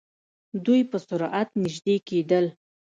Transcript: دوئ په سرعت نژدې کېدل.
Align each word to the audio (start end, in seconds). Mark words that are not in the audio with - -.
دوئ 0.63 0.81
په 0.91 0.97
سرعت 1.07 1.49
نژدې 1.63 1.95
کېدل. 2.07 2.45